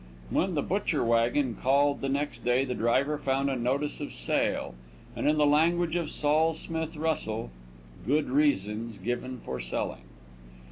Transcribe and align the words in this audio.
When 0.31 0.55
the 0.55 0.63
butcher 0.63 1.03
wagon 1.05 1.53
called 1.53 2.01
the 2.01 2.09
next 2.09 2.43
day 2.43 2.65
the 2.65 2.73
driver 2.73 3.19
found 3.19 3.51
a 3.51 3.55
notice 3.55 3.99
of 4.01 4.13
sale, 4.13 4.73
and 5.15 5.27
in 5.29 5.37
the 5.37 5.45
language 5.45 5.95
of 5.95 6.09
Sol 6.09 6.55
Smith 6.55 6.97
Russell, 6.97 7.51
"Good 8.03 8.31
reasons 8.31 8.97
given 8.97 9.37
for 9.45 9.59
selling." 9.59 10.05